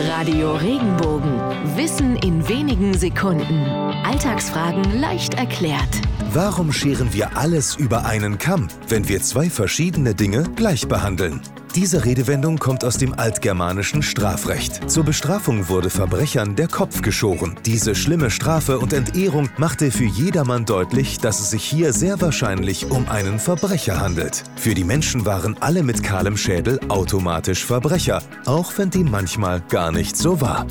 [0.00, 1.40] Radio Regenbogen.
[1.76, 3.64] Wissen in wenigen Sekunden.
[4.04, 5.88] Alltagsfragen leicht erklärt.
[6.32, 11.40] Warum scheren wir alles über einen Kamm, wenn wir zwei verschiedene Dinge gleich behandeln?
[11.74, 14.90] Diese Redewendung kommt aus dem altgermanischen Strafrecht.
[14.90, 17.56] Zur Bestrafung wurde Verbrechern der Kopf geschoren.
[17.66, 22.90] Diese schlimme Strafe und Entehrung machte für jedermann deutlich, dass es sich hier sehr wahrscheinlich
[22.90, 24.44] um einen Verbrecher handelt.
[24.56, 29.92] Für die Menschen waren alle mit kahlem Schädel automatisch Verbrecher, auch wenn dem manchmal gar
[29.92, 30.66] nicht so war.